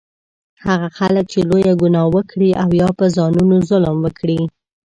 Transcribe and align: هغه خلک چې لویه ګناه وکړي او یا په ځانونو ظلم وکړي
هغه 0.65 0.87
خلک 0.97 1.25
چې 1.33 1.39
لویه 1.49 1.73
ګناه 1.81 2.07
وکړي 2.15 2.51
او 2.63 2.69
یا 2.81 2.89
په 2.99 3.05
ځانونو 3.15 3.55
ظلم 3.69 3.97
وکړي 4.01 4.41